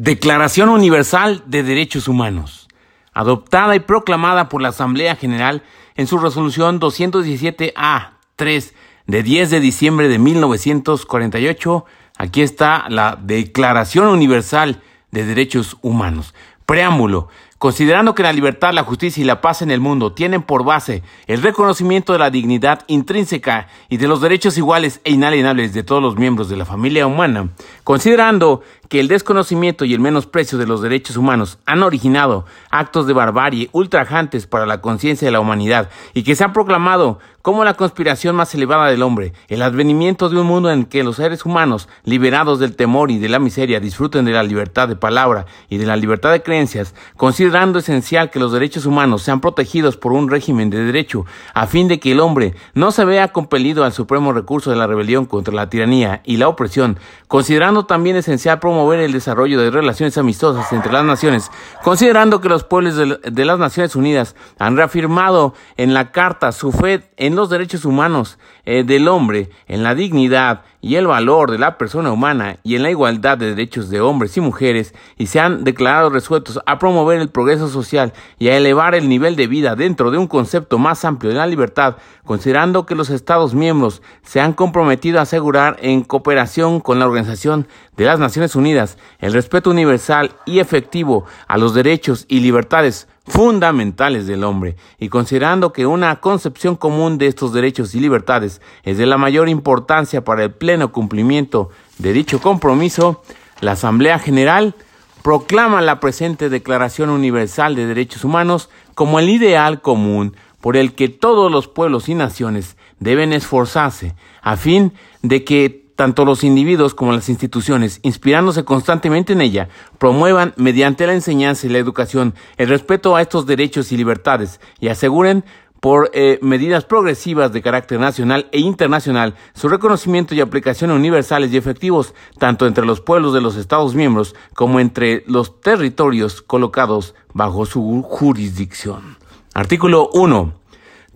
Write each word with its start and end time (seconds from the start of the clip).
Declaración 0.00 0.68
Universal 0.68 1.42
de 1.46 1.64
Derechos 1.64 2.06
Humanos, 2.06 2.68
adoptada 3.12 3.74
y 3.74 3.80
proclamada 3.80 4.48
por 4.48 4.62
la 4.62 4.68
Asamblea 4.68 5.16
General 5.16 5.64
en 5.96 6.06
su 6.06 6.18
resolución 6.18 6.78
217A3 6.78 8.72
de 9.08 9.22
10 9.24 9.50
de 9.50 9.58
diciembre 9.58 10.06
de 10.06 10.20
1948. 10.20 11.84
Aquí 12.16 12.42
está 12.42 12.84
la 12.88 13.18
Declaración 13.20 14.06
Universal 14.06 14.80
de 15.10 15.24
Derechos 15.24 15.76
Humanos. 15.82 16.32
Preámbulo. 16.64 17.28
Considerando 17.58 18.14
que 18.14 18.22
la 18.22 18.32
libertad, 18.32 18.72
la 18.72 18.84
justicia 18.84 19.20
y 19.20 19.26
la 19.26 19.40
paz 19.40 19.62
en 19.62 19.72
el 19.72 19.80
mundo 19.80 20.12
tienen 20.12 20.42
por 20.42 20.64
base 20.64 21.02
el 21.26 21.42
reconocimiento 21.42 22.12
de 22.12 22.20
la 22.20 22.30
dignidad 22.30 22.84
intrínseca 22.86 23.66
y 23.88 23.96
de 23.96 24.06
los 24.06 24.20
derechos 24.20 24.56
iguales 24.56 25.00
e 25.02 25.10
inalienables 25.10 25.74
de 25.74 25.82
todos 25.82 26.00
los 26.00 26.14
miembros 26.14 26.48
de 26.48 26.56
la 26.56 26.64
familia 26.64 27.08
humana, 27.08 27.48
considerando 27.82 28.62
que 28.88 29.00
el 29.00 29.08
desconocimiento 29.08 29.84
y 29.84 29.94
el 29.94 30.00
menosprecio 30.00 30.58
de 30.58 30.66
los 30.66 30.80
derechos 30.82 31.16
humanos 31.16 31.58
han 31.66 31.82
originado 31.82 32.46
actos 32.70 33.06
de 33.06 33.12
barbarie 33.12 33.68
ultrajantes 33.72 34.46
para 34.46 34.66
la 34.66 34.80
conciencia 34.80 35.26
de 35.26 35.32
la 35.32 35.40
humanidad 35.40 35.90
y 36.14 36.22
que 36.22 36.34
se 36.34 36.44
han 36.44 36.52
proclamado 36.52 37.18
como 37.42 37.64
la 37.64 37.74
conspiración 37.74 38.36
más 38.36 38.54
elevada 38.54 38.88
del 38.88 39.02
hombre, 39.02 39.32
el 39.48 39.62
advenimiento 39.62 40.28
de 40.28 40.38
un 40.38 40.46
mundo 40.46 40.70
en 40.70 40.84
que 40.84 41.02
los 41.02 41.16
seres 41.16 41.46
humanos, 41.46 41.88
liberados 42.04 42.58
del 42.58 42.76
temor 42.76 43.10
y 43.10 43.18
de 43.18 43.28
la 43.30 43.38
miseria, 43.38 43.80
disfruten 43.80 44.24
de 44.26 44.32
la 44.32 44.42
libertad 44.42 44.88
de 44.88 44.96
palabra 44.96 45.46
y 45.70 45.78
de 45.78 45.86
la 45.86 45.96
libertad 45.96 46.32
de 46.32 46.42
creencias, 46.42 46.94
considerando 47.16 47.78
esencial 47.78 48.30
que 48.30 48.40
los 48.40 48.52
derechos 48.52 48.84
humanos 48.84 49.22
sean 49.22 49.40
protegidos 49.40 49.96
por 49.96 50.12
un 50.12 50.28
régimen 50.28 50.68
de 50.68 50.84
derecho, 50.84 51.24
a 51.54 51.66
fin 51.66 51.88
de 51.88 52.00
que 52.00 52.12
el 52.12 52.20
hombre 52.20 52.54
no 52.74 52.90
se 52.90 53.04
vea 53.06 53.28
compelido 53.28 53.84
al 53.84 53.92
supremo 53.92 54.32
recurso 54.32 54.70
de 54.70 54.76
la 54.76 54.86
rebelión 54.86 55.24
contra 55.24 55.54
la 55.54 55.70
tiranía 55.70 56.20
y 56.24 56.36
la 56.36 56.48
opresión, 56.48 56.98
considerando 57.28 57.86
también 57.86 58.16
esencial 58.16 58.58
promover 58.58 58.77
promover 58.78 59.00
el 59.00 59.10
desarrollo 59.10 59.60
de 59.60 59.72
relaciones 59.72 60.16
amistosas 60.18 60.72
entre 60.72 60.92
las 60.92 61.04
naciones, 61.04 61.50
considerando 61.82 62.40
que 62.40 62.48
los 62.48 62.62
pueblos 62.62 62.94
de, 62.94 63.44
las 63.44 63.58
Naciones 63.58 63.96
Unidas 63.96 64.36
han 64.60 64.76
reafirmado 64.76 65.52
en 65.76 65.94
la 65.94 66.12
Carta 66.12 66.52
su 66.52 66.70
fe 66.70 67.02
en 67.16 67.34
los 67.34 67.50
derechos 67.50 67.84
humanos 67.84 68.38
eh, 68.64 68.84
del 68.84 69.08
hombre, 69.08 69.50
en 69.66 69.82
la 69.82 69.96
dignidad 69.96 70.62
y 70.80 70.94
el 70.94 71.06
valor 71.06 71.50
de 71.50 71.58
la 71.58 71.76
persona 71.76 72.12
humana 72.12 72.58
y 72.62 72.76
en 72.76 72.82
la 72.82 72.90
igualdad 72.90 73.36
de 73.36 73.54
derechos 73.54 73.90
de 73.90 74.00
hombres 74.00 74.36
y 74.36 74.40
mujeres 74.40 74.94
y 75.16 75.26
se 75.26 75.40
han 75.40 75.64
declarado 75.64 76.10
resueltos 76.10 76.60
a 76.66 76.78
promover 76.78 77.20
el 77.20 77.30
progreso 77.30 77.68
social 77.68 78.12
y 78.38 78.48
a 78.48 78.56
elevar 78.56 78.94
el 78.94 79.08
nivel 79.08 79.34
de 79.36 79.48
vida 79.48 79.74
dentro 79.74 80.10
de 80.10 80.18
un 80.18 80.28
concepto 80.28 80.78
más 80.78 81.04
amplio 81.04 81.32
de 81.32 81.38
la 81.38 81.46
libertad, 81.46 81.96
considerando 82.24 82.86
que 82.86 82.94
los 82.94 83.10
Estados 83.10 83.54
miembros 83.54 84.02
se 84.22 84.40
han 84.40 84.52
comprometido 84.52 85.18
a 85.18 85.22
asegurar 85.22 85.76
en 85.80 86.02
cooperación 86.02 86.80
con 86.80 86.98
la 86.98 87.06
Organización 87.06 87.66
de 87.96 88.04
las 88.04 88.20
Naciones 88.20 88.54
Unidas 88.54 88.98
el 89.18 89.32
respeto 89.32 89.70
universal 89.70 90.32
y 90.46 90.60
efectivo 90.60 91.24
a 91.48 91.58
los 91.58 91.74
derechos 91.74 92.24
y 92.28 92.40
libertades 92.40 93.08
fundamentales 93.28 94.26
del 94.26 94.44
hombre, 94.44 94.76
y 94.98 95.08
considerando 95.08 95.72
que 95.72 95.86
una 95.86 96.20
concepción 96.20 96.76
común 96.76 97.18
de 97.18 97.26
estos 97.26 97.52
derechos 97.52 97.94
y 97.94 98.00
libertades 98.00 98.60
es 98.82 98.98
de 98.98 99.06
la 99.06 99.18
mayor 99.18 99.48
importancia 99.48 100.24
para 100.24 100.44
el 100.44 100.52
pleno 100.52 100.92
cumplimiento 100.92 101.70
de 101.98 102.12
dicho 102.12 102.40
compromiso, 102.40 103.22
la 103.60 103.72
Asamblea 103.72 104.18
General 104.18 104.74
proclama 105.22 105.80
la 105.82 106.00
presente 106.00 106.48
Declaración 106.48 107.10
Universal 107.10 107.74
de 107.74 107.86
Derechos 107.86 108.24
Humanos 108.24 108.70
como 108.94 109.18
el 109.18 109.28
ideal 109.28 109.80
común 109.80 110.34
por 110.60 110.76
el 110.76 110.94
que 110.94 111.08
todos 111.08 111.50
los 111.50 111.68
pueblos 111.68 112.08
y 112.08 112.14
naciones 112.14 112.76
deben 112.98 113.32
esforzarse 113.32 114.14
a 114.42 114.56
fin 114.56 114.92
de 115.22 115.44
que 115.44 115.87
tanto 115.98 116.24
los 116.24 116.44
individuos 116.44 116.94
como 116.94 117.10
las 117.10 117.28
instituciones, 117.28 117.98
inspirándose 118.04 118.64
constantemente 118.64 119.32
en 119.32 119.40
ella, 119.40 119.68
promuevan 119.98 120.54
mediante 120.56 121.08
la 121.08 121.12
enseñanza 121.12 121.66
y 121.66 121.70
la 121.70 121.78
educación 121.78 122.36
el 122.56 122.68
respeto 122.68 123.16
a 123.16 123.20
estos 123.20 123.46
derechos 123.46 123.90
y 123.90 123.96
libertades 123.96 124.60
y 124.78 124.90
aseguren 124.90 125.44
por 125.80 126.12
eh, 126.14 126.38
medidas 126.40 126.84
progresivas 126.84 127.52
de 127.52 127.62
carácter 127.62 127.98
nacional 127.98 128.46
e 128.52 128.60
internacional 128.60 129.34
su 129.54 129.68
reconocimiento 129.68 130.36
y 130.36 130.40
aplicación 130.40 130.92
universales 130.92 131.52
y 131.52 131.56
efectivos 131.56 132.14
tanto 132.38 132.68
entre 132.68 132.86
los 132.86 133.00
pueblos 133.00 133.34
de 133.34 133.40
los 133.40 133.56
Estados 133.56 133.96
miembros 133.96 134.36
como 134.54 134.78
entre 134.78 135.24
los 135.26 135.60
territorios 135.60 136.42
colocados 136.42 137.16
bajo 137.34 137.66
su 137.66 138.04
jurisdicción. 138.08 139.16
Artículo 139.52 140.10
1. 140.12 140.52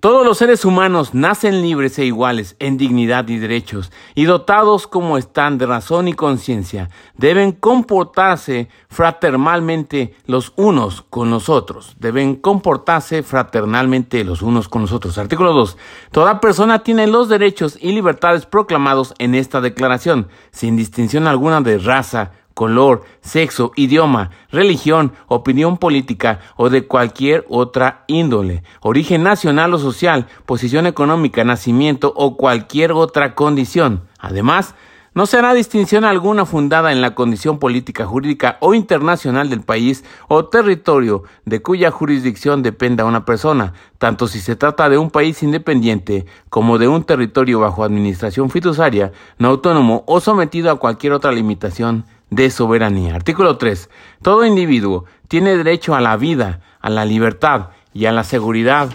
Todos 0.03 0.27
los 0.27 0.39
seres 0.39 0.65
humanos 0.65 1.15
nacen 1.15 1.63
libres 1.63 1.97
e 1.97 2.05
iguales 2.05 2.57
en 2.59 2.77
dignidad 2.77 3.29
y 3.29 3.39
derechos, 3.39 3.93
y 4.17 4.25
dotados 4.25 4.89
como 4.89 5.17
están 5.17 5.59
de 5.59 5.67
razón 5.67 6.09
y 6.09 6.13
conciencia, 6.13 6.91
deben 7.17 7.53
comportarse 7.53 8.69
fraternalmente 8.89 10.17
los 10.27 10.55
unos 10.57 11.03
con 11.03 11.31
los 11.31 11.49
otros. 11.49 11.95
Deben 12.01 12.35
comportarse 12.35 13.23
fraternalmente 13.23 14.25
los 14.25 14.43
unos 14.43 14.69
con 14.69 14.83
los 14.83 14.91
otros. 14.91 15.19
Artículo 15.19 15.53
2. 15.53 15.79
Toda 16.11 16.41
persona 16.41 16.81
tiene 16.81 17.07
los 17.07 17.29
derechos 17.29 17.79
y 17.81 17.93
libertades 17.93 18.45
proclamados 18.45 19.15
en 19.19 19.37
esta 19.37 19.61
declaración, 19.61 20.27
sin 20.51 20.77
distinción 20.77 21.29
alguna 21.29 21.61
de 21.61 21.79
raza, 21.79 22.33
color, 22.55 23.03
sexo, 23.21 23.73
idioma, 23.77 24.31
religión, 24.51 25.13
opinión 25.27 25.79
política 25.79 26.41
o 26.57 26.71
de 26.71 26.87
cualquier 26.87 27.45
otra 27.49 28.05
índole, 28.07 28.63
origen 28.81 29.23
nacional 29.23 29.75
o 29.75 29.79
social, 29.79 30.27
posición 30.47 30.87
económica, 30.87 31.45
nacimiento 31.45 32.13
o 32.17 32.37
cualquier 32.37 32.93
otra 32.93 33.35
condición. 33.35 34.03
Además, 34.19 34.75
no 35.15 35.27
se 35.27 35.37
hará 35.37 35.53
distinción 35.53 36.05
alguna 36.05 36.47
fundada 36.47 36.91
en 36.91 37.03
la 37.03 37.15
condición 37.15 37.59
política, 37.59 38.07
jurídica 38.07 38.57
o 38.61 38.73
internacional 38.73 39.51
del 39.51 39.61
país 39.61 40.05
o 40.27 40.47
territorio 40.47 41.25
de 41.45 41.61
cuya 41.61 41.91
jurisdicción 41.91 42.63
dependa 42.63 43.05
una 43.05 43.27
persona, 43.27 43.75
tanto 43.99 44.27
si 44.27 44.41
se 44.41 44.57
trata 44.57 44.89
de 44.89 44.97
un 44.97 45.11
país 45.11 45.43
independiente 45.43 46.25
como 46.49 46.79
de 46.79 46.89
un 46.89 47.05
territorio 47.05 47.61
bajo 47.61 47.85
administración 47.85 48.49
fiduciaria, 48.49 49.13
no 49.37 49.49
autónomo 49.49 50.03
o 50.07 50.19
sometido 50.21 50.71
a 50.71 50.79
cualquier 50.79 51.13
otra 51.13 51.31
limitación 51.31 52.07
de 52.33 52.51
soberanía. 52.51 53.15
Artículo 53.15 53.59
3. 53.59 53.91
Todo 54.23 54.47
individuo 54.47 55.05
tiene 55.29 55.57
derecho 55.57 55.95
a 55.95 56.01
la 56.01 56.17
vida, 56.17 56.61
a 56.81 56.89
la 56.89 57.05
libertad 57.05 57.69
y 57.93 58.07
a 58.07 58.13
la 58.13 58.25
seguridad 58.25 58.89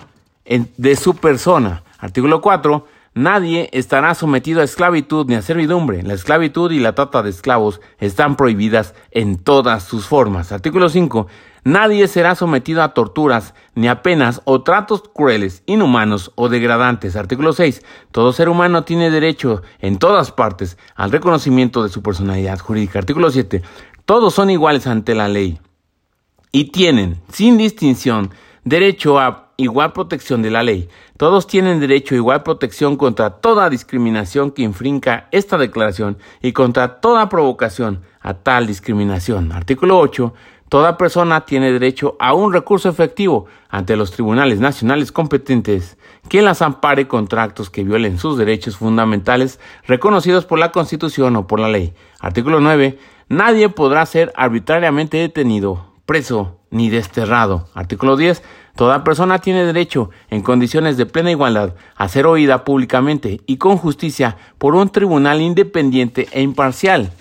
de 0.46 0.96
su 0.96 1.16
persona. 1.16 1.84
Artículo 2.00 2.42
4. 2.42 2.88
Nadie 3.14 3.70
estará 3.74 4.16
sometido 4.16 4.62
a 4.62 4.64
esclavitud 4.64 5.28
ni 5.28 5.36
a 5.36 5.42
servidumbre. 5.42 6.02
La 6.04 6.14
esclavitud 6.14 6.72
y 6.72 6.80
la 6.80 6.94
trata 6.94 7.22
de 7.22 7.30
esclavos 7.30 7.80
están 8.00 8.36
prohibidas 8.36 8.96
en 9.12 9.38
todas 9.38 9.84
sus 9.84 10.08
formas. 10.08 10.52
Artículo 10.52 10.90
5. 10.90 11.28
Nadie 11.68 12.08
será 12.08 12.34
sometido 12.34 12.82
a 12.82 12.94
torturas, 12.94 13.54
ni 13.76 13.90
a 13.90 14.02
penas 14.02 14.40
o 14.46 14.64
tratos 14.64 15.04
crueles, 15.14 15.64
inhumanos 15.66 16.32
o 16.36 16.48
degradantes. 16.48 17.18
Artículo 17.18 17.52
6. 17.52 17.84
Todo 18.12 18.32
ser 18.32 18.48
humano 18.48 18.86
tiene 18.86 19.12
derecho 19.12 19.64
en 19.80 20.00
todas 20.00 20.32
partes 20.32 20.78
al 20.96 21.12
reconocimiento 21.12 21.84
de 21.84 21.90
su 21.90 22.02
personalidad 22.02 22.58
jurídica. 22.60 23.00
Artículo 23.00 23.30
7. 23.30 23.64
Todos 24.06 24.34
son 24.34 24.50
iguales 24.50 24.88
ante 24.88 25.14
la 25.14 25.28
ley 25.28 25.60
y 26.54 26.72
tienen, 26.72 27.20
sin 27.34 27.58
distinción, 27.58 28.32
derecho 28.64 29.20
a 29.20 29.52
igual 29.58 29.92
protección 29.92 30.42
de 30.42 30.52
la 30.52 30.64
ley. 30.64 30.88
Todos 31.18 31.48
tienen 31.48 31.82
derecho 31.82 32.16
a 32.16 32.18
igual 32.18 32.44
protección 32.44 32.96
contra 32.96 33.42
toda 33.42 33.70
discriminación 33.70 34.52
que 34.52 34.62
infrinca 34.62 35.28
esta 35.32 35.58
declaración 35.58 36.18
y 36.42 36.54
contra 36.54 37.02
toda 37.02 37.28
provocación 37.28 38.04
a 38.22 38.36
tal 38.36 38.68
discriminación. 38.68 39.52
Artículo 39.52 40.00
8. 40.00 40.34
Toda 40.70 40.98
persona 40.98 41.46
tiene 41.46 41.72
derecho 41.72 42.18
a 42.20 42.34
un 42.34 42.52
recurso 42.52 42.90
efectivo 42.90 43.46
ante 43.70 43.96
los 43.96 44.12
tribunales 44.12 44.60
nacionales 44.60 45.14
competentes 45.14 45.98
que 46.28 46.42
las 46.42 46.62
ampare 46.62 47.08
contra 47.08 47.44
actos 47.44 47.70
que 47.70 47.86
violen 47.86 48.20
sus 48.20 48.38
derechos 48.38 48.76
fundamentales 48.76 49.62
reconocidos 49.86 50.44
por 50.44 50.60
la 50.60 50.74
Constitución 50.74 51.38
o 51.38 51.48
por 51.48 51.62
la 51.62 51.70
ley. 51.70 51.94
Artículo 52.20 52.60
9. 52.60 53.00
Nadie 53.30 53.70
podrá 53.70 54.06
ser 54.06 54.34
arbitrariamente 54.36 55.16
detenido, 55.16 55.94
preso 56.06 56.60
ni 56.70 56.90
desterrado. 56.90 57.70
Artículo 57.74 58.18
10. 58.18 58.44
Toda 58.76 59.06
persona 59.06 59.40
tiene 59.40 59.64
derecho, 59.64 60.10
en 60.30 60.42
condiciones 60.42 60.98
de 60.98 61.06
plena 61.06 61.32
igualdad, 61.32 61.76
a 61.96 62.10
ser 62.10 62.28
oída 62.28 62.66
públicamente 62.66 63.40
y 63.46 63.56
con 63.58 63.78
justicia 63.78 64.36
por 64.58 64.76
un 64.76 64.90
tribunal 64.90 65.42
independiente 65.42 66.28
e 66.32 66.42
imparcial 66.42 67.12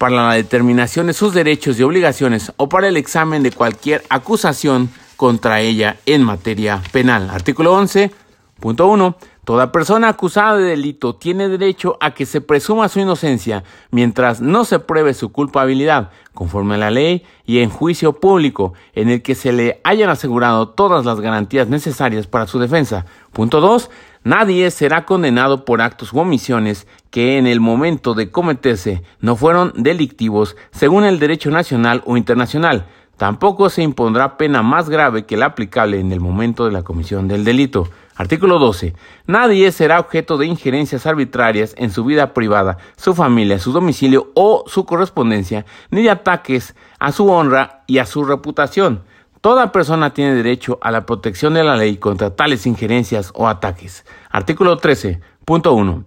para 0.00 0.28
la 0.28 0.32
determinación 0.32 1.08
de 1.08 1.12
sus 1.12 1.34
derechos 1.34 1.78
y 1.78 1.82
obligaciones 1.82 2.54
o 2.56 2.70
para 2.70 2.88
el 2.88 2.96
examen 2.96 3.42
de 3.42 3.52
cualquier 3.52 4.02
acusación 4.08 4.88
contra 5.18 5.60
ella 5.60 5.98
en 6.06 6.24
materia 6.24 6.80
penal. 6.90 7.28
Artículo 7.28 7.78
11.1. 7.78 9.14
Toda 9.44 9.72
persona 9.72 10.08
acusada 10.08 10.56
de 10.56 10.64
delito 10.64 11.16
tiene 11.16 11.50
derecho 11.50 11.98
a 12.00 12.14
que 12.14 12.24
se 12.24 12.40
presuma 12.40 12.88
su 12.88 13.00
inocencia 13.00 13.62
mientras 13.90 14.40
no 14.40 14.64
se 14.64 14.78
pruebe 14.78 15.12
su 15.12 15.32
culpabilidad, 15.32 16.10
conforme 16.32 16.76
a 16.76 16.78
la 16.78 16.90
ley 16.90 17.22
y 17.44 17.58
en 17.58 17.68
juicio 17.68 18.14
público, 18.14 18.72
en 18.94 19.10
el 19.10 19.20
que 19.20 19.34
se 19.34 19.52
le 19.52 19.82
hayan 19.84 20.08
asegurado 20.08 20.70
todas 20.70 21.04
las 21.04 21.20
garantías 21.20 21.68
necesarias 21.68 22.26
para 22.26 22.46
su 22.46 22.58
defensa. 22.58 23.04
Punto 23.32 23.60
2. 23.60 23.90
Nadie 24.22 24.70
será 24.70 25.06
condenado 25.06 25.64
por 25.64 25.80
actos 25.80 26.12
u 26.12 26.18
omisiones 26.18 26.86
que 27.10 27.38
en 27.38 27.46
el 27.46 27.58
momento 27.58 28.12
de 28.12 28.30
cometerse 28.30 29.02
no 29.20 29.34
fueron 29.34 29.72
delictivos 29.76 30.56
según 30.72 31.04
el 31.04 31.18
derecho 31.18 31.50
nacional 31.50 32.02
o 32.04 32.18
internacional. 32.18 32.86
Tampoco 33.16 33.70
se 33.70 33.82
impondrá 33.82 34.36
pena 34.36 34.62
más 34.62 34.90
grave 34.90 35.24
que 35.24 35.38
la 35.38 35.46
aplicable 35.46 36.00
en 36.00 36.12
el 36.12 36.20
momento 36.20 36.66
de 36.66 36.72
la 36.72 36.82
comisión 36.82 37.28
del 37.28 37.44
delito. 37.44 37.88
Artículo 38.14 38.58
12. 38.58 38.94
Nadie 39.26 39.72
será 39.72 39.98
objeto 39.98 40.36
de 40.36 40.44
injerencias 40.44 41.06
arbitrarias 41.06 41.74
en 41.78 41.90
su 41.90 42.04
vida 42.04 42.34
privada, 42.34 42.76
su 42.96 43.14
familia, 43.14 43.58
su 43.58 43.72
domicilio 43.72 44.30
o 44.34 44.64
su 44.66 44.84
correspondencia, 44.84 45.64
ni 45.90 46.02
de 46.02 46.10
ataques 46.10 46.74
a 46.98 47.12
su 47.12 47.30
honra 47.30 47.84
y 47.86 47.96
a 47.96 48.04
su 48.04 48.24
reputación. 48.24 49.02
Toda 49.40 49.72
persona 49.72 50.12
tiene 50.12 50.34
derecho 50.34 50.78
a 50.82 50.90
la 50.90 51.06
protección 51.06 51.54
de 51.54 51.64
la 51.64 51.74
ley 51.74 51.96
contra 51.96 52.36
tales 52.36 52.66
injerencias 52.66 53.32
o 53.34 53.48
ataques. 53.48 54.04
Artículo 54.28 54.78
13.1. 54.78 56.04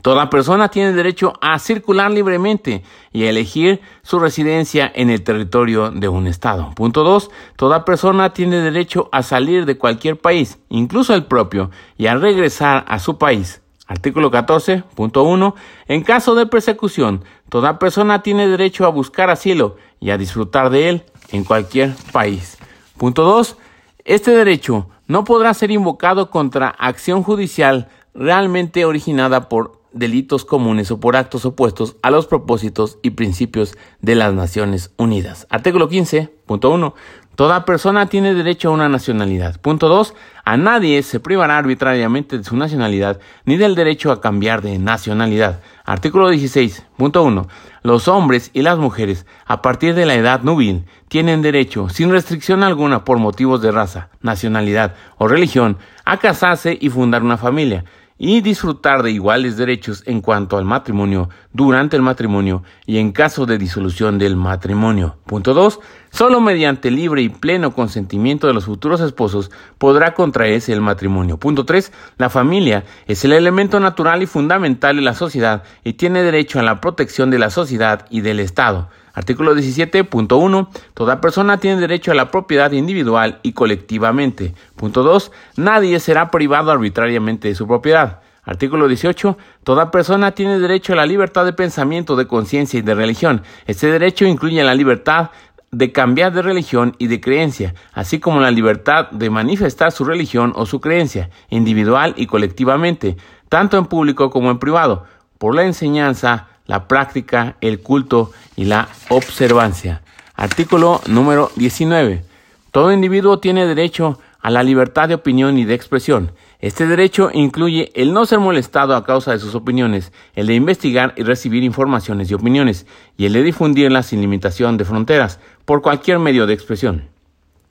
Toda 0.00 0.30
persona 0.30 0.70
tiene 0.70 0.94
derecho 0.94 1.34
a 1.42 1.58
circular 1.58 2.10
libremente 2.10 2.82
y 3.12 3.24
a 3.24 3.30
elegir 3.30 3.82
su 4.02 4.18
residencia 4.18 4.90
en 4.94 5.10
el 5.10 5.22
territorio 5.22 5.90
de 5.90 6.08
un 6.08 6.26
Estado. 6.26 6.70
Punto 6.74 7.04
2. 7.04 7.30
Toda 7.56 7.84
persona 7.84 8.32
tiene 8.32 8.56
derecho 8.60 9.10
a 9.12 9.22
salir 9.22 9.66
de 9.66 9.76
cualquier 9.76 10.18
país, 10.18 10.58
incluso 10.70 11.14
el 11.14 11.24
propio, 11.24 11.70
y 11.98 12.06
a 12.06 12.14
regresar 12.14 12.86
a 12.88 12.98
su 13.00 13.18
país. 13.18 13.60
Artículo 13.86 14.30
14.1. 14.30 15.54
En 15.88 16.02
caso 16.02 16.34
de 16.34 16.46
persecución, 16.46 17.22
toda 17.50 17.78
persona 17.78 18.22
tiene 18.22 18.48
derecho 18.48 18.86
a 18.86 18.90
buscar 18.90 19.28
asilo 19.28 19.76
y 20.00 20.10
a 20.10 20.18
disfrutar 20.18 20.70
de 20.70 20.88
él 20.88 21.04
en 21.32 21.44
cualquier 21.44 21.94
país. 22.12 22.58
Punto 22.96 23.22
2. 23.22 23.56
Este 24.04 24.30
derecho 24.30 24.88
no 25.06 25.24
podrá 25.24 25.54
ser 25.54 25.70
invocado 25.70 26.30
contra 26.30 26.68
acción 26.68 27.22
judicial 27.22 27.88
realmente 28.14 28.84
originada 28.84 29.48
por 29.48 29.80
delitos 29.96 30.44
comunes 30.44 30.90
o 30.90 31.00
por 31.00 31.16
actos 31.16 31.44
opuestos 31.44 31.96
a 32.02 32.10
los 32.10 32.26
propósitos 32.26 32.98
y 33.02 33.10
principios 33.10 33.76
de 34.00 34.14
las 34.14 34.32
Naciones 34.32 34.92
Unidas. 34.96 35.46
Artículo 35.50 35.88
15.1. 35.88 36.94
Toda 37.36 37.66
persona 37.66 38.06
tiene 38.06 38.32
derecho 38.32 38.70
a 38.70 38.72
una 38.72 38.88
nacionalidad. 38.88 39.60
Punto 39.60 39.88
2. 39.88 40.14
A 40.46 40.56
nadie 40.56 41.02
se 41.02 41.20
privará 41.20 41.58
arbitrariamente 41.58 42.38
de 42.38 42.44
su 42.44 42.56
nacionalidad 42.56 43.20
ni 43.44 43.58
del 43.58 43.74
derecho 43.74 44.10
a 44.10 44.22
cambiar 44.22 44.62
de 44.62 44.78
nacionalidad. 44.78 45.60
Artículo 45.84 46.32
16.1. 46.32 47.46
Los 47.82 48.08
hombres 48.08 48.50
y 48.54 48.62
las 48.62 48.78
mujeres 48.78 49.26
a 49.44 49.60
partir 49.60 49.94
de 49.94 50.06
la 50.06 50.14
edad 50.14 50.40
nubil 50.44 50.86
tienen 51.08 51.42
derecho, 51.42 51.90
sin 51.90 52.10
restricción 52.10 52.62
alguna 52.62 53.04
por 53.04 53.18
motivos 53.18 53.60
de 53.60 53.70
raza, 53.70 54.08
nacionalidad 54.22 54.94
o 55.18 55.28
religión, 55.28 55.76
a 56.06 56.16
casarse 56.16 56.78
y 56.80 56.88
fundar 56.88 57.22
una 57.22 57.36
familia 57.36 57.84
y 58.18 58.40
disfrutar 58.40 59.02
de 59.02 59.10
iguales 59.10 59.56
derechos 59.56 60.02
en 60.06 60.20
cuanto 60.20 60.56
al 60.56 60.64
matrimonio, 60.64 61.28
durante 61.52 61.96
el 61.96 62.02
matrimonio 62.02 62.62
y 62.86 62.98
en 62.98 63.12
caso 63.12 63.46
de 63.46 63.58
disolución 63.58 64.18
del 64.18 64.36
matrimonio. 64.36 65.16
Punto 65.26 65.54
2. 65.54 65.80
Solo 66.10 66.40
mediante 66.40 66.90
libre 66.90 67.22
y 67.22 67.28
pleno 67.28 67.72
consentimiento 67.72 68.46
de 68.46 68.54
los 68.54 68.66
futuros 68.66 69.00
esposos 69.00 69.50
podrá 69.78 70.14
contraerse 70.14 70.72
el 70.72 70.80
matrimonio. 70.80 71.38
Punto 71.38 71.64
3. 71.64 71.92
La 72.18 72.30
familia 72.30 72.84
es 73.06 73.24
el 73.24 73.32
elemento 73.32 73.80
natural 73.80 74.22
y 74.22 74.26
fundamental 74.26 74.96
de 74.96 75.02
la 75.02 75.14
sociedad 75.14 75.62
y 75.84 75.94
tiene 75.94 76.22
derecho 76.22 76.58
a 76.58 76.62
la 76.62 76.80
protección 76.80 77.30
de 77.30 77.38
la 77.38 77.50
sociedad 77.50 78.06
y 78.10 78.20
del 78.22 78.40
Estado. 78.40 78.88
Artículo 79.16 79.56
17.1. 79.56 80.68
Toda 80.92 81.22
persona 81.22 81.56
tiene 81.56 81.80
derecho 81.80 82.12
a 82.12 82.14
la 82.14 82.30
propiedad 82.30 82.70
individual 82.72 83.40
y 83.42 83.54
colectivamente. 83.54 84.54
Punto 84.76 85.02
2. 85.02 85.32
Nadie 85.56 85.98
será 86.00 86.30
privado 86.30 86.70
arbitrariamente 86.70 87.48
de 87.48 87.54
su 87.54 87.66
propiedad. 87.66 88.20
Artículo 88.44 88.86
18. 88.88 89.38
Toda 89.64 89.90
persona 89.90 90.32
tiene 90.32 90.58
derecho 90.58 90.92
a 90.92 90.96
la 90.96 91.06
libertad 91.06 91.46
de 91.46 91.54
pensamiento, 91.54 92.14
de 92.14 92.26
conciencia 92.26 92.78
y 92.78 92.82
de 92.82 92.94
religión. 92.94 93.42
Este 93.66 93.90
derecho 93.90 94.26
incluye 94.26 94.62
la 94.62 94.74
libertad 94.74 95.30
de 95.72 95.92
cambiar 95.92 96.34
de 96.34 96.42
religión 96.42 96.94
y 96.98 97.06
de 97.06 97.18
creencia, 97.18 97.74
así 97.94 98.20
como 98.20 98.40
la 98.40 98.50
libertad 98.50 99.10
de 99.12 99.30
manifestar 99.30 99.92
su 99.92 100.04
religión 100.04 100.52
o 100.56 100.66
su 100.66 100.82
creencia, 100.82 101.30
individual 101.48 102.12
y 102.18 102.26
colectivamente, 102.26 103.16
tanto 103.48 103.78
en 103.78 103.86
público 103.86 104.28
como 104.28 104.50
en 104.50 104.58
privado, 104.58 105.06
por 105.38 105.54
la 105.54 105.64
enseñanza, 105.64 106.48
la 106.66 106.88
práctica, 106.88 107.56
el 107.60 107.80
culto 107.80 108.32
y 108.56 108.64
la 108.64 108.88
observancia. 109.08 110.02
Artículo 110.34 111.00
número 111.06 111.50
19. 111.56 112.24
Todo 112.70 112.92
individuo 112.92 113.38
tiene 113.38 113.66
derecho 113.66 114.18
a 114.40 114.50
la 114.50 114.62
libertad 114.62 115.08
de 115.08 115.14
opinión 115.14 115.58
y 115.58 115.64
de 115.64 115.74
expresión. 115.74 116.32
Este 116.60 116.86
derecho 116.86 117.30
incluye 117.32 117.90
el 117.94 118.12
no 118.12 118.26
ser 118.26 118.38
molestado 118.38 118.94
a 118.94 119.04
causa 119.04 119.32
de 119.32 119.38
sus 119.38 119.54
opiniones, 119.54 120.12
el 120.34 120.46
de 120.46 120.54
investigar 120.54 121.14
y 121.16 121.22
recibir 121.22 121.64
informaciones 121.64 122.30
y 122.30 122.34
opiniones, 122.34 122.86
y 123.16 123.26
el 123.26 123.32
de 123.32 123.42
difundirlas 123.42 124.06
sin 124.06 124.20
limitación 124.20 124.76
de 124.76 124.84
fronteras, 124.84 125.40
por 125.64 125.82
cualquier 125.82 126.18
medio 126.18 126.46
de 126.46 126.54
expresión. 126.54 127.08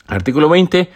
Artículo 0.08 0.50
20. 0.50 0.90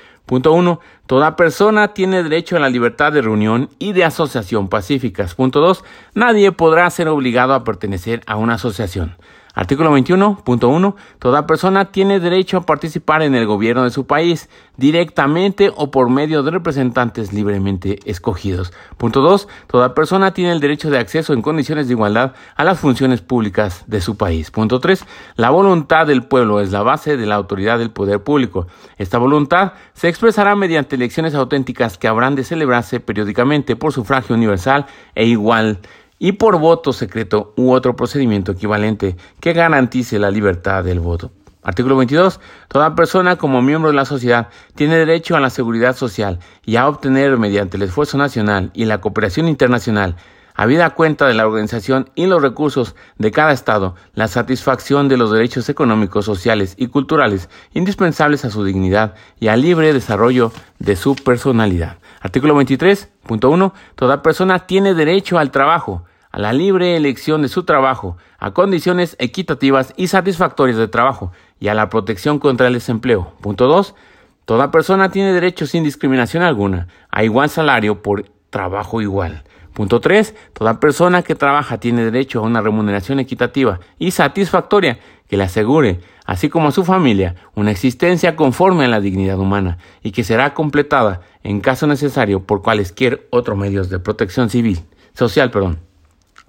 Punto 1.09 1.15
1. 1.15 1.19
Toda 1.19 1.35
persona 1.35 1.87
tiene 1.87 2.21
derecho 2.21 2.55
a 2.55 2.59
la 2.59 2.69
libertad 2.69 3.11
de 3.11 3.23
reunión 3.23 3.71
y 3.79 3.93
de 3.93 4.03
asociación 4.03 4.69
pacíficas. 4.69 5.33
Punto 5.33 5.59
2. 5.59 5.83
Nadie 6.13 6.51
podrá 6.51 6.87
ser 6.91 7.07
obligado 7.07 7.55
a 7.55 7.63
pertenecer 7.63 8.21
a 8.27 8.35
una 8.35 8.53
asociación. 8.53 9.15
Artículo 9.55 9.91
21.1. 9.97 10.95
Toda 11.17 11.47
persona 11.47 11.91
tiene 11.91 12.19
derecho 12.19 12.57
a 12.57 12.65
participar 12.65 13.23
en 13.23 13.35
el 13.35 13.47
gobierno 13.47 13.83
de 13.83 13.89
su 13.89 14.05
país, 14.05 14.49
directamente 14.77 15.71
o 15.75 15.91
por 15.91 16.09
medio 16.09 16.43
de 16.43 16.51
representantes 16.51 17.33
libremente 17.33 17.99
escogidos. 18.05 18.71
Punto 18.97 19.21
2. 19.21 19.47
Toda 19.67 19.95
persona 19.95 20.33
tiene 20.33 20.51
el 20.51 20.59
derecho 20.59 20.89
de 20.89 20.99
acceso 20.99 21.33
en 21.33 21.41
condiciones 21.41 21.87
de 21.87 21.93
igualdad 21.93 22.35
a 22.55 22.63
las 22.63 22.79
funciones 22.79 23.21
públicas 23.21 23.83
de 23.87 24.01
su 24.01 24.15
país. 24.17 24.51
Punto 24.51 24.79
3. 24.79 25.03
La 25.35 25.49
voluntad 25.49 26.05
del 26.07 26.23
pueblo 26.23 26.61
es 26.61 26.71
la 26.71 26.83
base 26.83 27.17
de 27.17 27.25
la 27.25 27.35
autoridad 27.35 27.79
del 27.79 27.91
poder 27.91 28.23
público. 28.23 28.67
Esta 28.97 29.17
voluntad 29.17 29.73
se 29.93 30.07
expresará 30.07 30.55
mediante 30.55 30.95
elecciones 30.99 31.33
auténticas 31.33 31.97
que 31.97 32.07
habrán 32.07 32.35
de 32.35 32.43
celebrarse 32.43 32.99
periódicamente 32.99 33.75
por 33.75 33.93
sufragio 33.93 34.35
universal 34.35 34.85
e 35.15 35.25
igual 35.25 35.79
y 36.19 36.33
por 36.33 36.59
voto 36.59 36.91
secreto 36.91 37.53
u 37.55 37.71
otro 37.71 37.95
procedimiento 37.95 38.51
equivalente 38.51 39.15
que 39.39 39.53
garantice 39.53 40.19
la 40.19 40.29
libertad 40.29 40.83
del 40.83 40.99
voto. 40.99 41.31
Artículo 41.63 41.95
22. 41.97 42.39
Toda 42.67 42.95
persona 42.95 43.37
como 43.37 43.61
miembro 43.61 43.89
de 43.89 43.95
la 43.95 44.05
sociedad 44.05 44.49
tiene 44.75 44.97
derecho 44.97 45.35
a 45.35 45.39
la 45.39 45.49
seguridad 45.49 45.95
social 45.95 46.39
y 46.65 46.75
a 46.75 46.87
obtener 46.87 47.37
mediante 47.37 47.77
el 47.77 47.83
esfuerzo 47.83 48.17
nacional 48.17 48.71
y 48.73 48.85
la 48.85 49.01
cooperación 49.01 49.47
internacional, 49.47 50.15
habida 50.59 50.89
cuenta 50.89 51.25
de 51.25 51.35
la 51.35 51.47
organización 51.47 52.09
y 52.15 52.25
los 52.25 52.41
recursos 52.41 52.93
de 53.17 53.31
cada 53.31 53.53
Estado, 53.53 53.95
la 54.13 54.27
satisfacción 54.27 55.07
de 55.07 55.15
los 55.15 55.31
derechos 55.31 55.69
económicos, 55.69 56.25
sociales 56.25 56.73
y 56.77 56.87
culturales 56.87 57.49
indispensables 57.73 58.43
a 58.43 58.49
su 58.49 58.65
dignidad 58.65 59.15
y 59.39 59.47
al 59.47 59.61
libre 59.61 59.93
desarrollo 59.93 60.51
de 60.77 60.97
su 60.97 61.15
personalidad. 61.15 61.99
Artículo 62.19 62.59
23.1. 62.59 63.71
Toda 63.95 64.21
persona 64.21 64.67
tiene 64.67 64.93
derecho 64.93 65.39
al 65.39 65.51
trabajo, 65.51 66.03
a 66.29 66.39
la 66.39 66.51
libre 66.51 66.97
elección 66.97 67.41
de 67.41 67.47
su 67.47 67.63
trabajo, 67.63 68.17
a 68.37 68.51
condiciones 68.51 69.15
equitativas 69.17 69.93
y 69.95 70.07
satisfactorias 70.07 70.77
de 70.77 70.89
trabajo 70.89 71.31
y 71.61 71.69
a 71.69 71.73
la 71.73 71.87
protección 71.87 72.37
contra 72.37 72.67
el 72.67 72.73
desempleo. 72.73 73.31
Punto 73.39 73.67
2. 73.67 73.95
Toda 74.43 74.71
persona 74.71 75.09
tiene 75.09 75.31
derecho 75.31 75.65
sin 75.67 75.85
discriminación 75.85 76.43
alguna 76.43 76.89
a 77.11 77.23
igual 77.23 77.49
salario 77.49 78.01
por 78.01 78.25
trabajo 78.49 78.99
igual. 78.99 79.45
Punto 79.79 80.01
3. 80.01 80.35
Toda 80.51 80.81
persona 80.81 81.21
que 81.21 81.35
trabaja 81.35 81.77
tiene 81.77 82.03
derecho 82.03 82.39
a 82.39 82.41
una 82.41 82.59
remuneración 82.59 83.17
equitativa 83.21 83.79
y 83.97 84.11
satisfactoria 84.11 84.99
que 85.29 85.37
le 85.37 85.45
asegure, 85.45 86.01
así 86.25 86.49
como 86.49 86.67
a 86.67 86.71
su 86.73 86.83
familia, 86.83 87.35
una 87.55 87.71
existencia 87.71 88.35
conforme 88.35 88.83
a 88.83 88.87
la 88.89 88.99
dignidad 88.99 89.39
humana 89.39 89.77
y 90.03 90.11
que 90.11 90.25
será 90.25 90.53
completada, 90.53 91.21
en 91.43 91.61
caso 91.61 91.87
necesario, 91.87 92.43
por 92.43 92.61
cualesquier 92.61 93.29
otros 93.29 93.57
medios 93.57 93.89
de 93.89 93.99
protección 93.99 94.49
civil, 94.49 94.81
social, 95.13 95.49
perdón. 95.49 95.79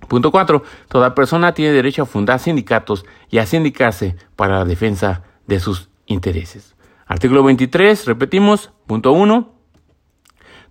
Punto 0.09 0.33
4. 0.33 0.65
Toda 0.89 1.15
persona 1.15 1.55
tiene 1.55 1.71
derecho 1.71 2.03
a 2.03 2.07
fundar 2.07 2.41
sindicatos 2.41 3.07
y 3.31 3.39
a 3.39 3.47
sindicarse 3.47 4.17
para 4.35 4.59
la 4.59 4.65
defensa 4.65 5.23
de 5.47 5.61
sus 5.61 5.89
intereses. 6.07 6.75
Artículo 7.07 7.45
23, 7.45 8.07
repetimos. 8.07 8.73
Punto 8.89 9.13
1. 9.13 9.55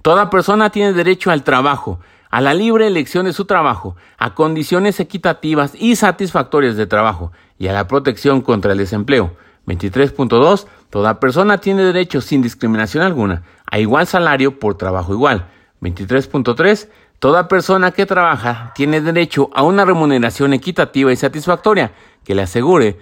Toda 0.01 0.29
persona 0.29 0.71
tiene 0.71 0.91
derecho 0.91 1.31
al 1.31 1.45
trabajo, 1.45 2.01
a 2.29 2.41
la 2.41 2.53
libre 2.53 2.87
elección 2.87 3.25
de 3.25 3.33
su 3.33 3.45
trabajo, 3.45 3.95
a 4.17 4.35
condiciones 4.35 4.99
equitativas 4.99 5.73
y 5.75 5.95
satisfactorias 5.95 6.75
de 6.75 6.87
trabajo 6.87 7.31
y 7.57 7.67
a 7.67 7.73
la 7.73 7.87
protección 7.87 8.41
contra 8.41 8.71
el 8.71 8.77
desempleo. 8.77 9.35
23.2. 9.67 10.65
Toda 10.89 11.19
persona 11.19 11.59
tiene 11.59 11.83
derecho 11.83 12.21
sin 12.21 12.41
discriminación 12.41 13.03
alguna 13.03 13.43
a 13.69 13.79
igual 13.79 14.07
salario 14.07 14.59
por 14.59 14.75
trabajo 14.75 15.13
igual. 15.13 15.47
23.3. 15.81 16.89
Toda 17.19 17.47
persona 17.47 17.91
que 17.91 18.05
trabaja 18.05 18.71
tiene 18.75 19.01
derecho 19.01 19.49
a 19.53 19.63
una 19.63 19.85
remuneración 19.85 20.53
equitativa 20.53 21.11
y 21.11 21.15
satisfactoria 21.15 21.91
que 22.23 22.35
le 22.35 22.43
asegure 22.43 22.97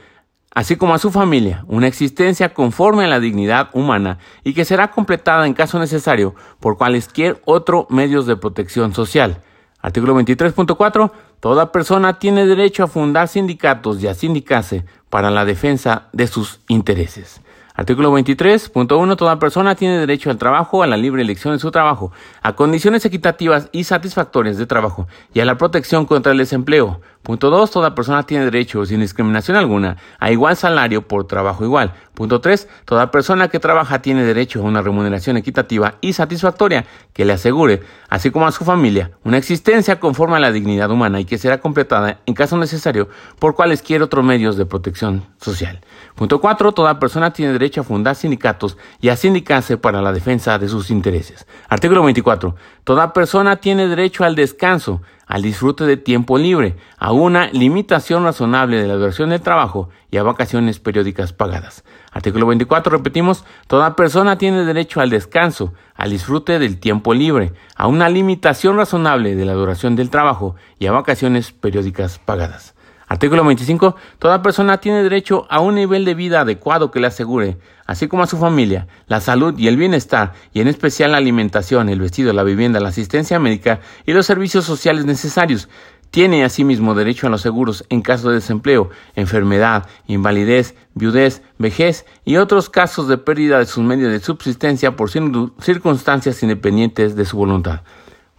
así 0.57 0.75
como 0.75 0.95
a 0.95 0.97
su 0.97 1.11
familia, 1.11 1.63
una 1.67 1.85
existencia 1.85 2.51
conforme 2.51 3.05
a 3.05 3.07
la 3.07 3.19
dignidad 3.19 3.69
humana 3.73 4.17
y 4.43 4.55
que 4.55 4.65
será 4.65 4.89
completada 4.89 5.45
en 5.45 5.53
caso 5.53 5.77
necesario 5.77 6.33
por 6.59 6.79
cualquier 6.79 7.39
otro 7.45 7.85
medios 7.91 8.25
de 8.25 8.37
protección 8.37 8.91
social. 8.91 9.43
Artículo 9.79 10.15
23.4. 10.15 11.11
Toda 11.39 11.71
persona 11.71 12.17
tiene 12.17 12.47
derecho 12.47 12.83
a 12.83 12.87
fundar 12.87 13.27
sindicatos 13.27 14.01
y 14.01 14.07
a 14.07 14.15
sindicarse 14.15 14.83
para 15.11 15.29
la 15.29 15.45
defensa 15.45 16.07
de 16.11 16.25
sus 16.25 16.59
intereses. 16.67 17.39
Artículo 17.77 18.11
23.1. 18.11 19.15
Toda 19.15 19.37
persona 19.37 19.75
tiene 19.75 19.99
derecho 19.99 20.31
al 20.31 20.39
trabajo, 20.39 20.81
a 20.81 20.87
la 20.87 20.97
libre 20.97 21.21
elección 21.21 21.53
de 21.53 21.59
su 21.59 21.69
trabajo, 21.69 22.11
a 22.41 22.55
condiciones 22.55 23.05
equitativas 23.05 23.69
y 23.71 23.83
satisfactorias 23.83 24.57
de 24.57 24.65
trabajo 24.65 25.07
y 25.35 25.41
a 25.41 25.45
la 25.45 25.59
protección 25.59 26.07
contra 26.07 26.31
el 26.31 26.39
desempleo. 26.39 26.99
Punto 27.27 27.49
2. 27.49 27.71
Toda 27.71 27.93
persona 27.93 28.23
tiene 28.23 28.45
derecho, 28.45 28.85
sin 28.85 29.01
discriminación 29.01 29.57
alguna, 29.57 29.97
a 30.17 30.31
igual 30.31 30.55
salario 30.55 31.09
por 31.09 31.27
trabajo 31.27 31.65
igual. 31.65 31.91
Punto 32.13 32.39
3. 32.39 32.69
Toda 32.85 33.11
persona 33.11 33.49
que 33.49 33.59
trabaja 33.59 34.01
tiene 34.01 34.23
derecho 34.23 34.61
a 34.61 34.63
una 34.63 34.81
remuneración 34.81 35.35
equitativa 35.35 35.95
y 35.99 36.13
satisfactoria 36.13 36.85
que 37.11 37.25
le 37.25 37.33
asegure, 37.33 37.81
así 38.07 38.31
como 38.31 38.47
a 38.47 38.53
su 38.53 38.63
familia, 38.63 39.11
una 39.25 39.37
existencia 39.37 39.99
conforme 39.99 40.37
a 40.37 40.39
la 40.39 40.53
dignidad 40.53 40.89
humana 40.89 41.19
y 41.19 41.25
que 41.25 41.37
será 41.37 41.59
completada, 41.59 42.21
en 42.25 42.33
caso 42.33 42.57
necesario, 42.57 43.09
por 43.39 43.55
cualesquier 43.55 44.03
otros 44.03 44.23
medios 44.23 44.55
de 44.55 44.65
protección 44.65 45.25
social. 45.41 45.81
Punto 46.15 46.39
4. 46.39 46.71
Toda 46.71 46.97
persona 46.97 47.33
tiene 47.33 47.51
derecho 47.51 47.81
a 47.81 47.83
fundar 47.83 48.15
sindicatos 48.15 48.77
y 49.01 49.09
a 49.09 49.17
sindicarse 49.17 49.75
para 49.75 50.01
la 50.01 50.13
defensa 50.13 50.57
de 50.59 50.69
sus 50.69 50.89
intereses. 50.89 51.45
Artículo 51.67 52.03
24. 52.03 52.55
Toda 52.85 53.11
persona 53.11 53.57
tiene 53.57 53.89
derecho 53.89 54.23
al 54.23 54.33
descanso, 54.33 55.01
al 55.27 55.41
disfrute 55.41 55.85
de 55.85 55.97
tiempo 55.97 56.37
libre, 56.37 56.77
a 56.97 57.11
una 57.11 57.47
limitación 57.51 58.23
razonable 58.23 58.81
de 58.81 58.87
la 58.87 58.95
duración 58.95 59.29
del 59.29 59.41
trabajo 59.41 59.89
y 60.09 60.17
a 60.17 60.23
vacaciones 60.23 60.79
periódicas 60.79 61.33
pagadas. 61.33 61.83
Artículo 62.11 62.47
24, 62.47 62.97
repetimos, 62.97 63.43
toda 63.67 63.95
persona 63.95 64.37
tiene 64.37 64.63
derecho 64.63 65.01
al 65.01 65.09
descanso, 65.09 65.73
al 65.95 66.11
disfrute 66.11 66.59
del 66.59 66.79
tiempo 66.79 67.13
libre, 67.13 67.53
a 67.75 67.87
una 67.87 68.09
limitación 68.09 68.77
razonable 68.77 69.35
de 69.35 69.45
la 69.45 69.53
duración 69.53 69.95
del 69.95 70.09
trabajo 70.09 70.55
y 70.79 70.87
a 70.87 70.93
vacaciones 70.93 71.51
periódicas 71.51 72.19
pagadas. 72.19 72.76
Artículo 73.09 73.43
25. 73.45 73.95
Toda 74.19 74.41
persona 74.41 74.79
tiene 74.79 75.01
derecho 75.01 75.47
a 75.49 75.61
un 75.61 75.75
nivel 75.75 76.03
de 76.03 76.13
vida 76.13 76.41
adecuado 76.41 76.91
que 76.91 76.99
le 76.99 77.07
asegure, 77.07 77.57
así 77.85 78.09
como 78.09 78.23
a 78.23 78.27
su 78.27 78.37
familia, 78.37 78.87
la 79.07 79.21
salud 79.21 79.57
y 79.57 79.69
el 79.69 79.77
bienestar, 79.77 80.33
y 80.53 80.59
en 80.59 80.67
especial 80.67 81.13
la 81.13 81.17
alimentación, 81.17 81.87
el 81.87 82.01
vestido, 82.01 82.33
la 82.33 82.43
vivienda, 82.43 82.81
la 82.81 82.89
asistencia 82.89 83.39
médica 83.39 83.79
y 84.05 84.11
los 84.11 84.25
servicios 84.25 84.65
sociales 84.65 85.05
necesarios. 85.05 85.69
Tiene 86.11 86.43
asimismo 86.43 86.95
derecho 86.95 87.27
a 87.27 87.29
los 87.29 87.41
seguros 87.41 87.85
en 87.89 88.01
caso 88.01 88.29
de 88.29 88.35
desempleo, 88.35 88.89
enfermedad, 89.15 89.87
invalidez, 90.07 90.75
viudez, 90.93 91.41
vejez 91.57 92.05
y 92.25 92.37
otros 92.37 92.69
casos 92.69 93.07
de 93.07 93.17
pérdida 93.17 93.59
de 93.59 93.65
sus 93.65 93.83
medios 93.83 94.11
de 94.11 94.19
subsistencia 94.19 94.95
por 94.95 95.09
circunstancias 95.09 96.43
independientes 96.43 97.15
de 97.15 97.25
su 97.25 97.37
voluntad. 97.37 97.81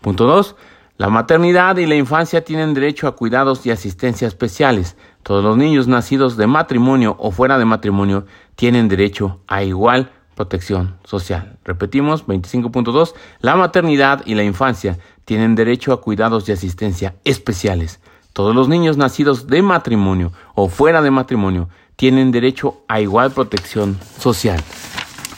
Punto 0.01 0.25
2. 0.25 0.57
La 0.99 1.11
maternidad 1.11 1.77
y 1.77 1.87
la 1.87 1.95
infancia 1.95 2.43
tienen 2.43 2.75
derecho 2.75 3.07
a 3.07 3.15
cuidados 3.15 3.65
y 3.65 3.71
asistencia 3.71 4.27
especiales. 4.27 4.97
Todos 5.23 5.45
los 5.45 5.57
niños 5.57 5.87
nacidos 5.87 6.37
de 6.37 6.49
matrimonio 6.49 7.15
o 7.21 7.31
fuera 7.31 7.57
de 7.57 7.65
matrimonio 7.65 8.27
tienen 8.57 8.89
derecho 8.89 9.41
a 9.47 9.63
igual 9.63 10.11
protección 10.35 10.97
social. 11.05 11.57
Repetimos, 11.65 12.27
25.2. 12.27 13.15
La 13.39 13.55
maternidad 13.55 14.27
y 14.27 14.35
la 14.35 14.43
infancia 14.43 14.99
tienen 15.25 15.55
derecho 15.55 15.93
a 15.93 16.01
cuidados 16.01 16.49
y 16.49 16.53
asistencia 16.53 17.15
especiales. 17.23 18.01
Todos 18.33 18.53
los 18.53 18.69
niños 18.69 18.97
nacidos 18.97 19.47
de 19.47 19.63
matrimonio 19.63 20.33
o 20.57 20.69
fuera 20.69 21.01
de 21.01 21.13
matrimonio 21.13 21.69
tienen 21.95 22.33
derecho 22.33 22.83
a 22.89 23.01
igual 23.01 23.31
protección 23.31 24.01
social. 24.19 24.61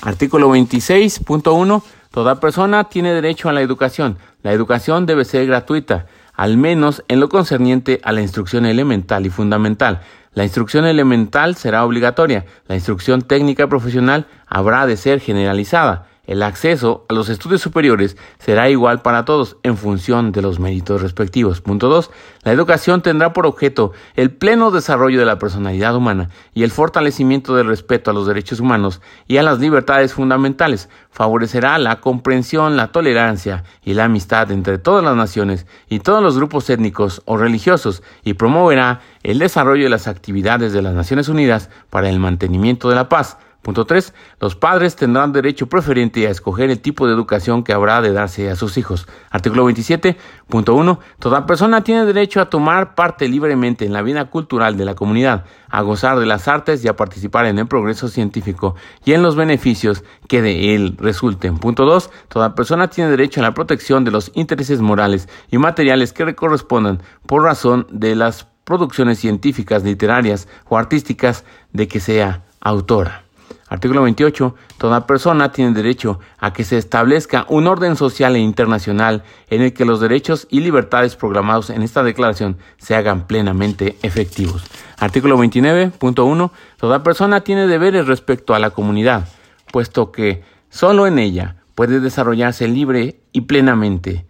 Artículo 0.01 0.49
26.1. 0.49 1.83
Toda 2.11 2.41
persona 2.41 2.85
tiene 2.85 3.15
derecho 3.15 3.49
a 3.49 3.53
la 3.53 3.61
educación. 3.61 4.19
La 4.43 4.53
educación 4.53 5.07
debe 5.07 5.25
ser 5.25 5.47
gratuita, 5.47 6.07
al 6.35 6.57
menos 6.57 7.05
en 7.07 7.21
lo 7.21 7.29
concerniente 7.29 8.01
a 8.03 8.11
la 8.11 8.21
instrucción 8.21 8.67
elemental 8.67 9.27
y 9.27 9.31
fundamental. 9.31 10.01
La 10.35 10.43
instrucción 10.43 10.87
elemental 10.87 11.55
será 11.55 11.85
obligatoria. 11.85 12.47
La 12.67 12.75
instrucción 12.75 13.23
técnica 13.23 13.69
profesional 13.69 14.27
habrá 14.49 14.87
de 14.87 14.97
ser 14.97 15.21
generalizada. 15.21 16.09
El 16.31 16.45
acceso 16.45 17.07
a 17.09 17.15
los 17.15 17.29
estudios 17.29 17.61
superiores 17.61 18.17
será 18.39 18.71
igual 18.71 19.03
para 19.03 19.25
todos 19.25 19.57
en 19.65 19.77
función 19.77 20.31
de 20.31 20.43
los 20.43 20.61
méritos 20.61 21.03
respectivos. 21.03 21.61
Punto 21.61 21.89
2. 21.89 22.09
La 22.45 22.53
educación 22.53 23.03
tendrá 23.03 23.33
por 23.33 23.47
objeto 23.47 23.91
el 24.15 24.31
pleno 24.31 24.71
desarrollo 24.71 25.19
de 25.19 25.27
la 25.27 25.41
personalidad 25.41 25.97
humana 25.97 26.31
y 26.55 26.63
el 26.63 26.71
fortalecimiento 26.71 27.57
del 27.57 27.67
respeto 27.67 28.13
a 28.13 28.15
los 28.15 28.29
derechos 28.29 28.61
humanos 28.61 29.01
y 29.27 29.39
a 29.39 29.43
las 29.43 29.59
libertades 29.59 30.15
fundamentales. 30.15 30.89
Favorecerá 31.11 31.77
la 31.79 32.01
comprensión, 32.01 32.77
la 32.77 32.93
tolerancia 32.93 33.65
y 33.85 33.95
la 33.95 34.05
amistad 34.05 34.53
entre 34.53 34.79
todas 34.79 35.03
las 35.03 35.17
naciones 35.17 35.67
y 35.89 35.99
todos 35.99 36.23
los 36.23 36.37
grupos 36.37 36.71
étnicos 36.71 37.23
o 37.25 37.39
religiosos 37.39 38.05
y 38.23 38.35
promoverá 38.35 39.01
el 39.25 39.41
desarrollo 39.41 39.83
de 39.83 39.91
las 39.91 40.07
actividades 40.07 40.73
de 40.73 40.83
las 40.83 40.95
Naciones 40.95 41.29
Unidas 41.29 41.71
para 41.91 42.09
el 42.09 42.21
mantenimiento 42.21 42.89
de 42.89 42.95
la 42.95 43.09
paz 43.09 43.37
Punto 43.63 43.85
3. 43.85 44.15
Los 44.41 44.57
padres 44.57 44.97
tendrán 44.97 45.33
derecho 45.33 45.69
preferente 45.69 46.27
a 46.27 46.31
escoger 46.31 46.71
el 46.71 46.81
tipo 46.81 47.07
de 47.07 47.13
educación 47.13 47.63
que 47.63 47.75
habrá 47.75 48.01
de 48.01 48.13
darse 48.13 48.49
a 48.49 48.57
sus 48.57 48.79
hijos. 48.79 49.07
Artículo 49.31 49.67
27. 49.67 50.17
Punto 50.49 50.75
1. 50.75 50.99
Toda 51.19 51.45
persona 51.45 51.85
tiene 51.85 52.07
derecho 52.07 52.41
a 52.41 52.49
tomar 52.49 52.95
parte 52.95 53.29
libremente 53.29 53.85
en 53.85 53.93
la 53.93 54.01
vida 54.01 54.31
cultural 54.31 54.79
de 54.79 54.87
la 54.87 54.95
comunidad, 54.95 55.45
a 55.69 55.83
gozar 55.83 56.19
de 56.19 56.27
las 56.27 56.49
artes 56.49 56.83
y 56.85 56.89
a 56.89 56.97
participar 56.97 57.45
en 57.47 57.59
el 57.59 57.67
progreso 57.67 58.09
científico 58.09 58.77
y 59.05 59.13
en 59.13 59.23
los 59.23 59.37
beneficios 59.37 60.05
que 60.27 60.41
de 60.41 60.75
él 60.75 60.97
resulten. 60.99 61.59
Punto 61.59 61.85
2. 61.85 62.11
Toda 62.29 62.55
persona 62.55 62.89
tiene 62.89 63.11
derecho 63.11 63.41
a 63.41 63.45
la 63.45 63.55
protección 63.55 64.05
de 64.05 64.11
los 64.11 64.33
intereses 64.35 64.81
morales 64.81 65.29
y 65.51 65.59
materiales 65.59 66.15
que 66.15 66.25
le 66.25 66.35
correspondan 66.35 67.03
por 67.27 67.43
razón 67.43 67.87
de 67.91 68.17
las 68.17 68.47
producciones 68.65 69.19
científicas, 69.19 69.85
literarias 69.85 70.49
o 70.69 70.79
artísticas 70.79 71.45
de 71.73 71.89
que 71.89 72.01
sea 72.01 72.45
autora. 72.61 73.25
Artículo 73.71 74.03
28. 74.03 74.57
Toda 74.79 75.07
persona 75.07 75.53
tiene 75.53 75.73
derecho 75.73 76.19
a 76.39 76.53
que 76.53 76.65
se 76.65 76.77
establezca 76.77 77.47
un 77.49 77.69
orden 77.69 77.95
social 77.95 78.35
e 78.35 78.41
internacional 78.41 79.23
en 79.49 79.63
el 79.63 79.73
que 79.73 79.85
los 79.85 80.01
derechos 80.01 80.49
y 80.51 80.61
libertades 80.61 81.15
programados 81.15 81.71
en 81.71 81.83
esta 81.83 82.03
declaración 82.03 82.59
se 82.79 82.97
hagan 82.97 83.29
plenamente 83.29 83.97
efectivos. 84.03 84.65
Artículo 84.99 85.39
29.1. 85.39 86.51
Toda 86.79 87.05
persona 87.05 87.43
tiene 87.43 87.69
deberes 87.69 88.09
respecto 88.09 88.55
a 88.55 88.59
la 88.59 88.71
comunidad, 88.71 89.29
puesto 89.73 90.11
que 90.11 90.43
sólo 90.69 91.07
en 91.07 91.21
ella 91.21 91.63
puede 91.77 92.01
desarrollarse 92.01 92.67
libre 92.67 93.21
y 93.31 93.43
plenamente 93.43 94.27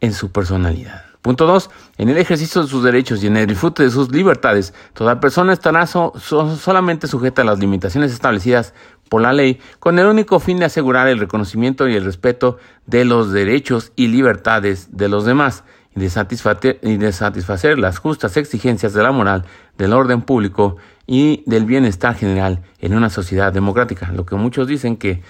en 0.00 0.12
su 0.12 0.30
personalidad. 0.30 1.05
Punto 1.26 1.44
2. 1.44 1.70
En 1.98 2.08
el 2.08 2.18
ejercicio 2.18 2.62
de 2.62 2.68
sus 2.68 2.84
derechos 2.84 3.24
y 3.24 3.26
en 3.26 3.36
el 3.36 3.48
disfrute 3.48 3.82
de 3.82 3.90
sus 3.90 4.12
libertades, 4.12 4.72
toda 4.92 5.18
persona 5.18 5.52
estará 5.52 5.84
solamente 5.84 7.08
sujeta 7.08 7.42
a 7.42 7.44
las 7.44 7.58
limitaciones 7.58 8.12
establecidas 8.12 8.74
por 9.08 9.22
la 9.22 9.32
ley 9.32 9.58
con 9.80 9.98
el 9.98 10.06
único 10.06 10.38
fin 10.38 10.60
de 10.60 10.66
asegurar 10.66 11.08
el 11.08 11.18
reconocimiento 11.18 11.88
y 11.88 11.96
el 11.96 12.04
respeto 12.04 12.58
de 12.86 13.04
los 13.04 13.32
derechos 13.32 13.90
y 13.96 14.06
libertades 14.06 14.96
de 14.96 15.08
los 15.08 15.24
demás 15.24 15.64
y 15.96 15.98
de, 15.98 16.10
satisfacer, 16.10 16.78
y 16.80 16.96
de 16.96 17.10
satisfacer 17.10 17.76
las 17.76 17.98
justas 17.98 18.36
exigencias 18.36 18.92
de 18.92 19.02
la 19.02 19.10
moral, 19.10 19.46
del 19.78 19.94
orden 19.94 20.22
público 20.22 20.76
y 21.08 21.42
del 21.46 21.64
bienestar 21.64 22.14
general 22.14 22.62
en 22.78 22.94
una 22.94 23.10
sociedad 23.10 23.52
democrática. 23.52 24.12
Lo 24.12 24.24
que 24.26 24.36
muchos 24.36 24.68
dicen 24.68 24.96
que 24.96 25.22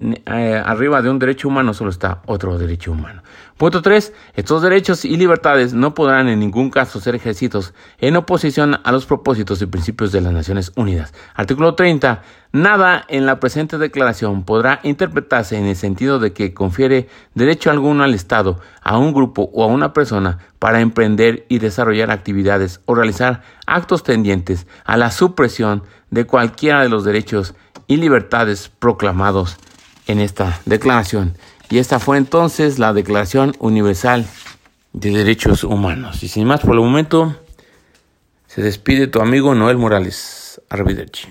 eh, 0.00 0.62
arriba 0.64 1.02
de 1.02 1.10
un 1.10 1.18
derecho 1.18 1.48
humano 1.48 1.74
solo 1.74 1.90
está 1.90 2.22
otro 2.26 2.56
derecho 2.56 2.92
humano. 2.92 3.22
Punto 3.56 3.82
3. 3.82 4.12
Estos 4.34 4.62
derechos 4.62 5.04
y 5.04 5.16
libertades 5.16 5.74
no 5.74 5.94
podrán 5.94 6.28
en 6.28 6.38
ningún 6.38 6.70
caso 6.70 7.00
ser 7.00 7.16
ejercitos 7.16 7.74
en 7.98 8.14
oposición 8.14 8.78
a 8.84 8.92
los 8.92 9.06
propósitos 9.06 9.60
y 9.60 9.66
principios 9.66 10.12
de 10.12 10.20
las 10.20 10.32
Naciones 10.32 10.72
Unidas. 10.76 11.12
Artículo 11.34 11.74
30. 11.74 12.22
Nada 12.52 13.04
en 13.08 13.26
la 13.26 13.40
presente 13.40 13.76
declaración 13.76 14.44
podrá 14.44 14.78
interpretarse 14.84 15.58
en 15.58 15.66
el 15.66 15.74
sentido 15.76 16.20
de 16.20 16.32
que 16.32 16.54
confiere 16.54 17.08
derecho 17.34 17.70
alguno 17.70 18.04
al 18.04 18.14
Estado, 18.14 18.60
a 18.80 18.96
un 18.96 19.12
grupo 19.12 19.50
o 19.52 19.64
a 19.64 19.66
una 19.66 19.92
persona 19.92 20.38
para 20.60 20.80
emprender 20.80 21.44
y 21.48 21.58
desarrollar 21.58 22.10
actividades 22.10 22.80
o 22.86 22.94
realizar 22.94 23.42
actos 23.66 24.04
tendientes 24.04 24.66
a 24.84 24.96
la 24.96 25.10
supresión 25.10 25.82
de 26.10 26.24
cualquiera 26.24 26.82
de 26.82 26.88
los 26.88 27.04
derechos 27.04 27.54
y 27.86 27.96
libertades 27.96 28.70
proclamados 28.78 29.58
en 30.08 30.18
esta 30.18 30.60
declaración. 30.64 31.36
Y 31.70 31.78
esta 31.78 32.00
fue 32.00 32.16
entonces 32.16 32.78
la 32.78 32.92
Declaración 32.92 33.54
Universal 33.60 34.26
de 34.92 35.10
Derechos 35.10 35.62
Humanos. 35.62 36.22
Y 36.22 36.28
sin 36.28 36.46
más 36.46 36.60
por 36.60 36.74
el 36.74 36.80
momento, 36.80 37.36
se 38.46 38.62
despide 38.62 39.06
tu 39.06 39.20
amigo 39.20 39.54
Noel 39.54 39.78
Morales. 39.78 40.60
Arrivederci. 40.70 41.28